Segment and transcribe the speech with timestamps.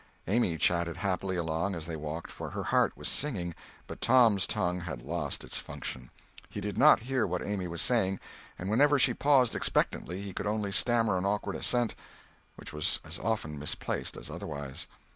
[0.27, 3.53] Amy chatted happily along, as they walked, for her heart was singing,
[3.85, 6.09] but Tom's tongue had lost its function.
[6.49, 8.19] He did not hear what Amy was saying,
[8.57, 11.93] and whenever she paused expectantly he could only stammer an awkward assent,
[12.55, 14.87] which was as often misplaced as otherwise.